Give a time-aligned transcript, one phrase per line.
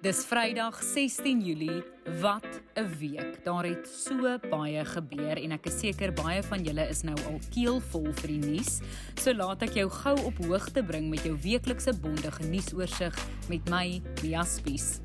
[0.00, 1.82] Dis Vrydag 16 Julie.
[2.20, 3.44] Wat 'n week.
[3.44, 7.38] Daar het so baie gebeur en ek is seker baie van julle is nou al
[7.50, 8.80] keelvol vir die nuus.
[9.20, 14.00] So laat ek jou gou op hoogte bring met jou weeklikse bondige nuusoorseig met my,
[14.22, 15.00] Mia Spies.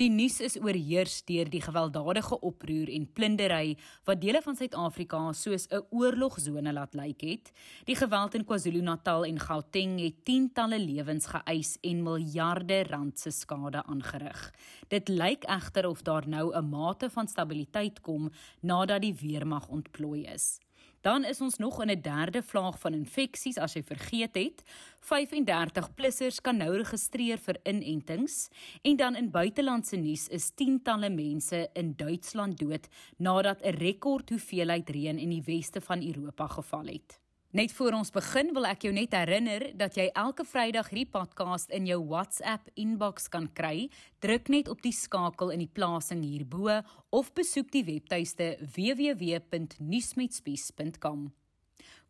[0.00, 3.74] Die nuus is oorheers deur die gewelddadige oproer en plundering
[4.08, 7.52] wat dele van Suid-Afrika soos 'n oorlogsone laat lyk het.
[7.84, 13.82] Die geweld in KwaZulu-Natal en Gauteng het tientalle lewens geëis en miljarde rand se skade
[13.84, 14.54] aangerig.
[14.88, 18.30] Dit lyk egter of daar nou 'n mate van stabiliteit kom
[18.62, 20.60] nadat die weermag ontplooi is.
[21.00, 24.62] Dan is ons nog in 'n derde vlaag van infeksies as jy vergeet het.
[25.00, 28.48] 35-plussers kan nou registreer vir inentings
[28.82, 34.90] en dan in buitelandse nuus is tientalle mense in Duitsland dood nadat 'n rekord hoeveelheid
[34.90, 37.20] reën in die weste van Europa geval het.
[37.50, 41.66] Net voor ons begin wil ek jou net herinner dat jy elke Vrydag hierdie podcast
[41.74, 43.90] in jou WhatsApp inbox kan kry.
[44.22, 46.78] Druk net op die skakel in die plasing hierbo
[47.10, 51.26] of besoek die webtuiste www.nuusmetspies.com.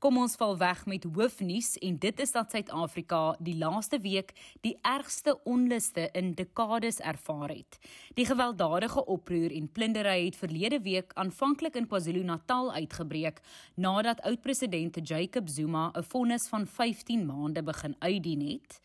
[0.00, 4.30] Kom ons val weg met hoofnuus en dit is dat Suid-Afrika die laaste week
[4.64, 7.76] die ergste onluste in dekades ervaar het.
[8.16, 13.44] Die gewelddadige oproer en plundering het verlede week aanvanklik in KwaZulu-Natal uitgebreek
[13.76, 18.80] nadat oud-president Jacob Zuma 'n vonnis van 15 maande begin uitdien het.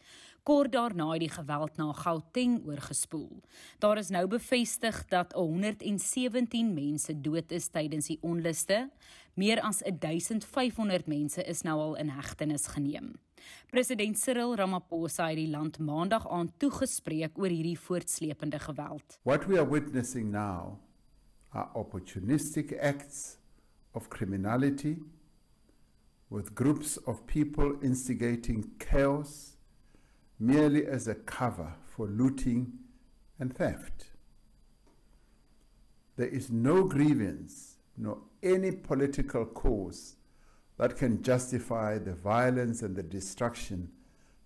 [0.45, 3.41] Kort daarna het die geweld na Gauteng oorgespoel.
[3.81, 8.89] Daar is nou bevestig dat 117 mense dood is tydens die onluste.
[9.35, 13.09] Meer as 1500 mense is nou al in hegtenis geneem.
[13.67, 19.19] President Cyril Ramaphosa het die land Maandag aan toegespreek oor hierdie voortsleepende geweld.
[19.27, 20.79] What we are witnessing now
[21.51, 23.35] are opportunistic acts
[23.91, 25.03] of criminality
[26.31, 29.57] with groups of people instigating chaos
[30.39, 32.71] merely as a cover for looting
[33.37, 34.15] and theft.
[36.15, 40.15] There is no grievance nor any political cause
[40.77, 43.91] that can justify the violence and the destruction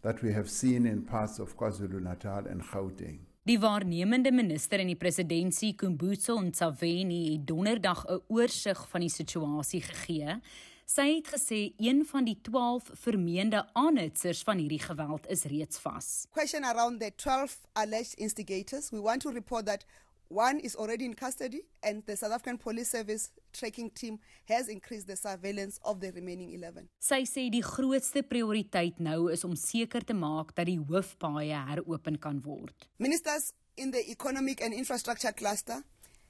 [0.01, 3.19] that we have seen in parts of KwaZulu-Natal and Gauteng.
[3.43, 9.81] Die waarnemende minister in die presidentskap, Kumbutso Ntshavheni, het donderdag 'n oorsig van die situasie
[9.81, 10.41] gegee
[10.89, 16.25] Sy het gesê een van die 12 vermeende aanhitsers van hierdie geweld is reeds vas.
[16.33, 18.89] Question around the 12 alleged instigators.
[18.89, 19.85] We want to report that
[20.29, 25.07] one is already in custody and the South African Police Service tracking team has increased
[25.07, 26.87] the surveillance of the remaining 11.
[26.99, 32.19] Sy sê die grootste prioriteit nou is om seker te maak dat die hoofpaaie heropen
[32.21, 32.87] kan word.
[32.97, 35.83] Ministers in the economic and infrastructure cluster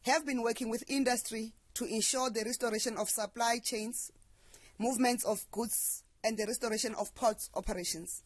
[0.08, 4.10] have been working with industry to ensure the restoration of supply chains
[4.80, 8.24] movements of goods, and the restoration of port operations.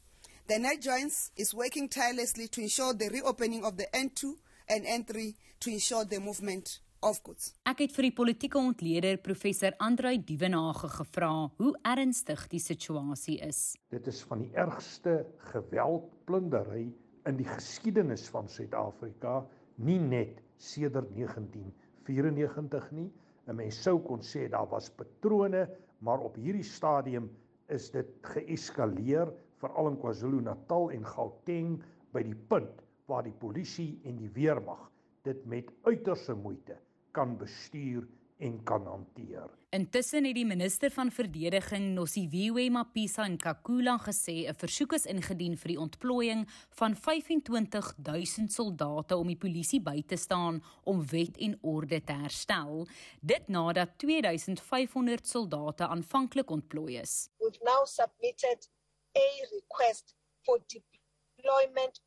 [0.48, 4.34] The Net Joints is working tirelessly to ensure the reopening of the N2
[4.68, 7.54] and N3 to ensure the movement of goods.
[7.68, 13.76] Ek het vir die politieke ontleder professor Andrei Dievenage gevra hoe ernstig die situasie is.
[13.92, 16.88] Dit is van die ergste geweldplundery
[17.28, 19.44] in die geskiedenis van Suid-Afrika,
[19.76, 23.10] nie net sedert 1994 nie.
[23.48, 25.68] 'n Mens sou kon sê daar was patrone
[26.00, 27.30] maar op hierdie stadium
[27.68, 31.76] is dit geeskaleer veral in KwaZulu-Natal en Gauteng
[32.16, 34.90] by die punt waar die polisie en die weermag
[35.24, 36.78] dit met uiterste moeite
[37.12, 38.08] kan bestuur
[38.44, 39.50] en kan hanteer.
[39.74, 45.58] Intussen het die minister van verdediging Nosiviwe Mapisa in Kakula gesê 'n versoek is ingedien
[45.58, 51.58] vir die ontplooiing van 25000 soldate om die polisie by te staan om wet en
[51.62, 52.88] orde te herstel,
[53.22, 57.30] dit nadat 2500 soldate aanvanklik ontplooi is.
[57.40, 58.70] We've now submitted
[59.16, 61.03] a request for deployment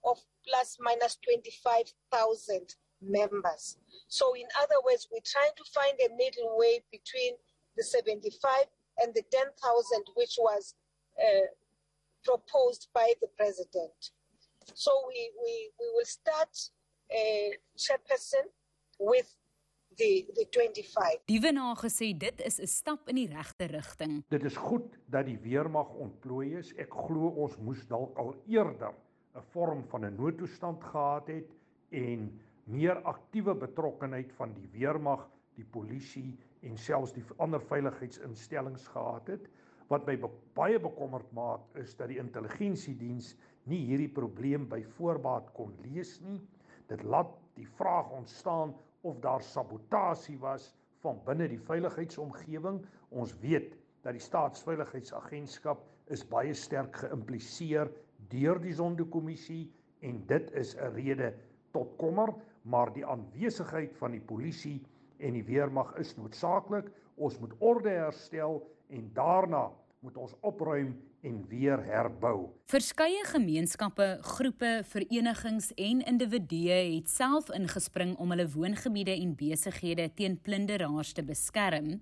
[0.05, 3.77] of plus minus 25000 members.
[4.09, 7.35] So, in other words, we're trying to find a middle way between
[7.77, 8.67] the 75
[8.99, 10.75] and the 10,000, which was
[11.21, 11.47] uh,
[12.25, 14.13] proposed by the president.
[14.75, 16.57] So, we, we, we will start
[17.13, 18.49] a chairperson
[18.99, 19.29] with
[19.97, 21.21] die die 25.
[21.25, 24.25] Die wenaar gesê dit is 'n stap in die regte rigting.
[24.29, 26.73] Dit is goed dat die weermag ontplooi is.
[26.75, 28.95] Ek glo ons moes dalk al eerder
[29.37, 31.51] 'n vorm van 'n noodtoestand gehad het
[31.91, 39.29] en meer aktiewe betrokkenheid van die weermag, die polisie en selfs die ander veiligheidsinstellings gehad
[39.29, 39.49] het.
[39.93, 40.17] Wat my
[40.55, 43.35] baie bekommerd maak is dat die intelligensiediens
[43.71, 46.41] nie hierdie probleem by voorbaat kon lees nie.
[46.89, 50.73] Dit laat die vraag ontstaan of daar sabotasie was
[51.05, 52.81] van binne die veiligheidsomgewing.
[53.11, 55.85] Ons weet dat die staatsveiligheidsagentskap
[56.15, 57.93] is baie sterk geïmpliseer
[58.29, 59.67] deur die Zondo-kommissie
[60.01, 61.35] en dit is 'n rede
[61.73, 64.83] tot kommer, maar die aanwesigheid van die polisie
[65.19, 66.91] en die weermag is noodsaaklik.
[67.15, 69.71] Ons moet orde herstel en daarna
[70.01, 70.97] moet ons opruim
[71.27, 72.53] en weer herbou.
[72.67, 80.35] Verskeie gemeenskappe, groepe, verenigings en individue het self ingespring om hulle woongebiede en besighede teen
[80.43, 82.01] plunderaars te beskerm.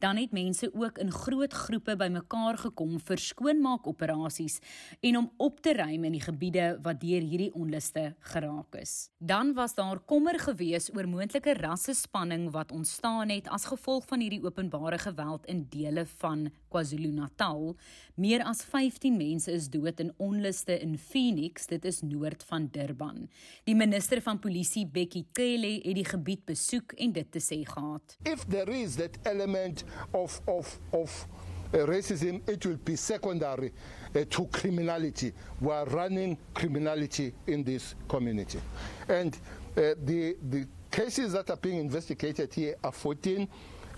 [0.00, 4.58] Dan het mense ook in groot groepe bymekaar gekom vir skoonmaakoperasies
[5.00, 9.10] en om op te ruim in die gebiede wat deur hierdie onluste geraak is.
[9.18, 14.44] Dan was daar kommer gewees oor moontlike rassespanning wat ontstaan het as gevolg van hierdie
[14.44, 17.76] openbare geweld in dele van KwaZulu-Natal.
[18.16, 23.28] Meer as 15 mense is dood in onluste in Phoenix, dit is noord van Durban.
[23.64, 28.16] Die minister van polisie, Bekkie Cele, het die gebied besoek en dit te sê gehad.
[28.24, 31.26] If there is that element of of of
[31.74, 33.72] uh, racism it will be secondary
[34.14, 38.60] uh, to criminality we are running criminality in this community
[39.08, 39.38] and
[39.76, 43.48] uh, the the cases that are being investigated here are 14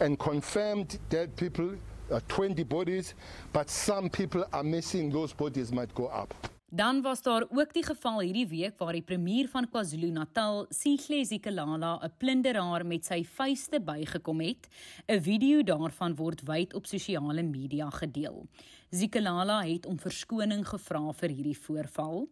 [0.01, 1.77] and confirmed dead people
[2.11, 3.15] uh, 20 bodies,
[3.53, 6.35] but some people are missing those bodies might go up.
[6.71, 11.97] Dan was daar ook die geval hierdie week waar die premier van KwaZulu-Natal, Sihle Zikalala,
[12.05, 14.69] 'n plunderaar met sy vuiste bygekom het.
[15.07, 18.47] 'n Video daarvan word wyd op sosiale media gedeel.
[18.91, 22.23] Zikalala het om verskoning gevra vir hierdie voorval.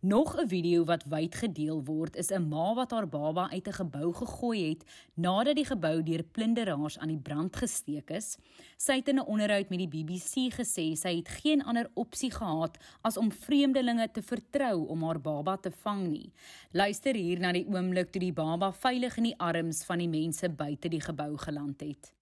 [0.00, 3.72] Nog 'n video wat wyd gedeel word is 'n ma wat haar baba uit 'n
[3.72, 4.84] gebou gegooi het
[5.14, 8.38] nadat die gebou deur plunderaars aan die brand gesteek is.
[8.76, 12.78] Sy het in 'n onderhoud met die BBC gesê sy het geen ander opsie gehad
[13.02, 16.32] as om vreemdelinge te vertrou om haar baba te vang nie.
[16.70, 20.48] Luister hier na die oomblik toe die baba veilig in die arms van die mense
[20.48, 22.12] buite die gebou geland het.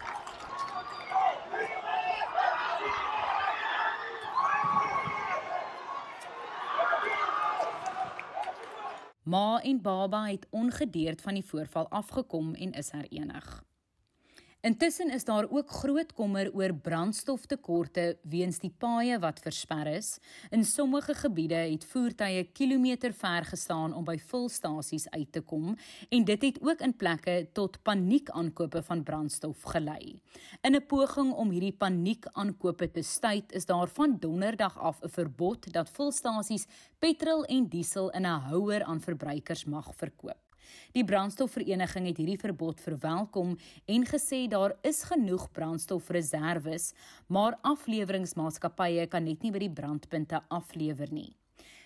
[9.23, 13.65] Ma en baba het ongedeerd van die voorval afgekom en is herenig.
[14.63, 20.21] Intussen is daar ook groot kommer oor brandstoftekorte weens die paaie wat versper is.
[20.55, 25.75] In sommige gebiede het voertuie kilometer ver gestaan om by volstasies uit te kom
[26.09, 30.23] en dit het ook in plekke tot paniekaankope van brandstof gelei.
[30.63, 35.73] In 'n poging om hierdie paniekaankope te staai, is daar van donderdag af 'n verbod
[35.73, 36.67] dat volstasies
[36.99, 40.52] petrol en diesel in 'n houer aan verbruikers mag verkoop.
[40.97, 43.55] Die brandstofvereniging het hierdie verbod verwelkom
[43.87, 46.93] en gesê daar is genoeg brandstofreserwes,
[47.27, 51.31] maar afleweringsmaatskappye kan net nie by die brandpunte aflewer nie.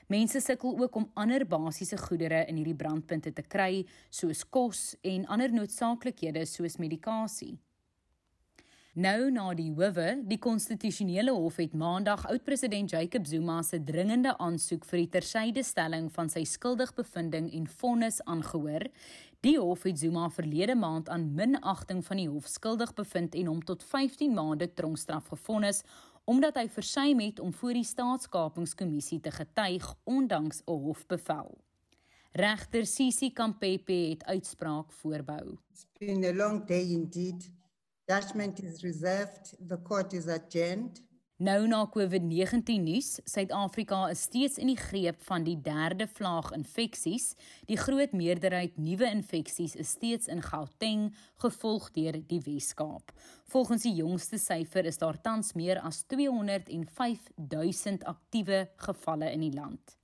[0.07, 5.27] Mense sukkel ook om ander basiese goedere in hierdie brandpunte te kry, soos kos en
[5.27, 7.57] ander noodsaaklikhede soos medikasie.
[8.97, 14.87] Nou na die howe, die konstitusionele hof het maandag oud-president Jacob Zuma se dringende aansoek
[14.89, 18.87] vir die tersydestelling van sy skuldigbevindings en vonnis aangehoor.
[19.45, 23.61] Die hof het Zuma verlede maand aan minagting van die hof skuldig bevind en hom
[23.69, 25.83] tot 15 maande tronkstraf gevonnis
[26.25, 31.53] omdat hy versuim het om voor die staatskapingskommissie te getuig ondanks 'n hofbevel.
[32.33, 35.59] Regter Sisi Kampepe het uitspraak voorbehou.
[35.71, 37.56] It's been a long day indeed.
[38.09, 39.57] Judgment is reserved.
[39.69, 41.01] The court is adjourned.
[41.37, 47.35] Nou na COVID-19 nuus, Suid-Afrika is steeds in die greep van die derde vlaag infeksies.
[47.67, 51.11] Die groot meerderheid nuwe infeksies is steeds in Gauteng,
[51.43, 53.11] gevolg deur die Wes-Kaap.
[53.53, 59.55] Volgens die jongste syfer is daar tans meer as 205 000 aktiewe gevalle in die
[59.59, 59.96] land.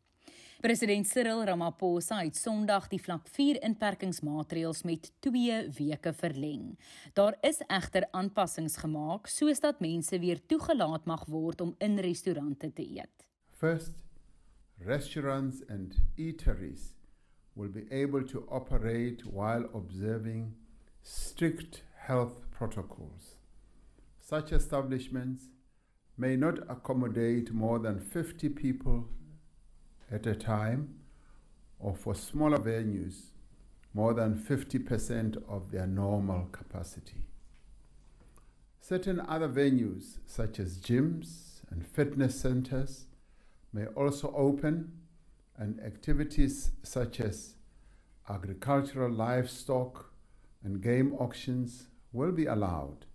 [0.62, 6.76] President Cyril Ramaphosa het Sondag die vlak 4 inperkingsmaatreëls met 2 weke verleng.
[7.18, 12.70] Daar is egter aanpassings gemaak soos dat mense weer toegelaat mag word om in restaurante
[12.72, 13.26] te eet.
[13.58, 14.04] First,
[14.78, 16.92] restaurants and eateries
[17.58, 20.54] will be able to operate while observing
[21.02, 23.34] strict health protocols.
[24.20, 25.50] Such establishments
[26.14, 29.08] may not accommodate more than 50 people
[30.12, 30.94] at a time,
[31.78, 33.30] or for smaller venues,
[33.94, 37.26] more than 50% of their normal capacity.
[38.80, 43.06] Certain other venues, such as gyms and fitness centers,
[43.72, 44.92] may also open,
[45.56, 47.54] and activities such as
[48.28, 50.12] agricultural livestock
[50.64, 53.06] and game auctions will be allowed.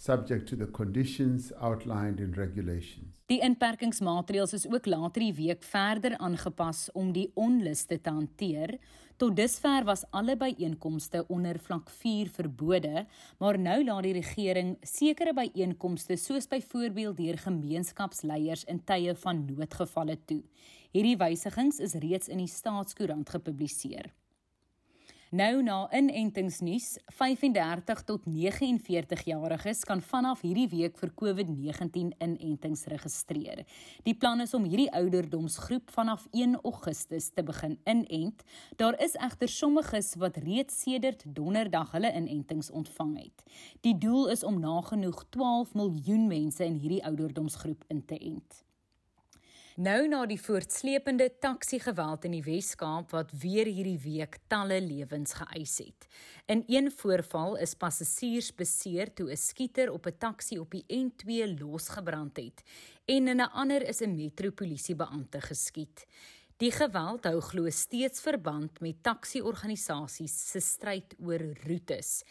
[0.00, 3.12] Subject to the conditions outlined in regulations.
[3.28, 8.72] Die inperkingsmaatreëls is ook later die week verder aangepas om die onluste te hanteer.
[9.20, 13.04] Tot dusver was alle byeenkomste onder vlak 4 verbode,
[13.38, 20.16] maar nou laat die regering sekere byeenkomste soos byvoorbeeld deur gemeenskapsleiers in tye van noodgevalle
[20.24, 20.40] toe.
[20.96, 24.08] Hierdie wysigings is reeds in die staatskoerant gepubliseer.
[25.30, 33.60] Nou na inentingsnuus, 35 tot 49 jariges kan vanaf hierdie week vir COVID-19 inentings registreer.
[34.02, 38.42] Die plan is om hierdie ouderdomsgroep vanaf 1 Augustus te begin inent.
[38.82, 43.46] Daar is egter sommiges wat reeds sedert Donderdag hulle inentings ontvang het.
[43.86, 48.64] Die doel is om nagenoeg 12 miljoen mense in hierdie ouderdomsgroep in te ent.
[49.78, 55.76] Nou na die voortsleepende taxi-geweld in die Wes-Kaap wat weer hierdie week talle lewens geëis
[55.78, 56.06] het.
[56.50, 61.54] In een voorval is passasiers beseer toe 'n skieter op 'n taxi op die N2
[61.60, 62.62] losgebrand het
[63.06, 66.06] en in 'n ander is 'n metropolisiebeampte geskiet.
[66.56, 72.24] Die geweld hou glo steeds verband met taxi-organisasies se stryd oor roetes.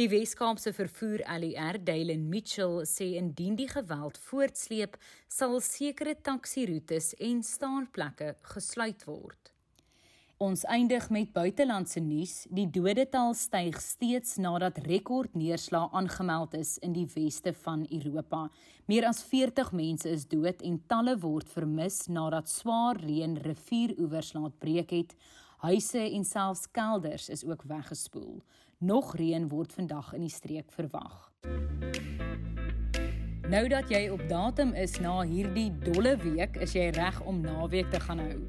[0.00, 4.94] Die Weskaapse vervoer ALR Dylan Mitchell sê indien die geweld voortsleep,
[5.28, 9.50] sal sekere taksiroetes en staanplekke gesluit word.
[10.40, 12.46] Ons eindig met buitelandse nuus.
[12.48, 18.46] Die dodetal styg steeds nadat rekordneerslae aangemeld is in die weste van Europa.
[18.88, 24.56] Meer as 40 mense is dood en talle word vermis nadat swaar reën rivieroewers laat
[24.56, 25.12] breek het.
[25.68, 28.40] Huise en selfs kelders is ook weggespoel.
[28.82, 31.28] Nog reën word vandag in die streek verwag.
[33.46, 37.92] Nou dat jy op datum is na hierdie dolle week, is jy reg om naweek
[37.94, 38.40] te gaan hou.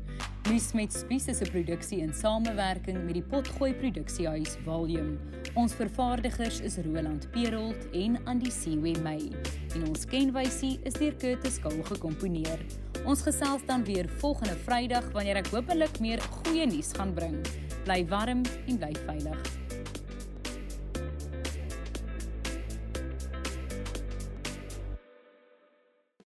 [0.49, 5.19] Nuus met Spies is 'n produksie in samewerking met die Potgooi Produksiehuis Volume.
[5.53, 9.29] Ons vervaardigers is Roland Perolt en Andy Siwe May.
[9.75, 12.65] En ons kenwysie is deur Curtis Kaul gekomponeer.
[13.05, 17.37] Ons gesels dan weer volgende Vrydag wanneer ek hopelik meer goeie nuus gaan bring.
[17.83, 19.62] Bly warm en bly veilig.